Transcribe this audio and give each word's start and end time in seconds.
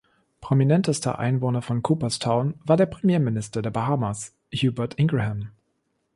Prominentester 0.39 1.19
Einwohner 1.19 1.61
von 1.61 1.83
"Coopers 1.83 2.17
Town" 2.17 2.55
war 2.65 2.75
der 2.75 2.87
Premierminister 2.87 3.61
der 3.61 3.69
Bahamas, 3.69 4.33
Hubert 4.51 4.95
Ingraham. 4.97 5.51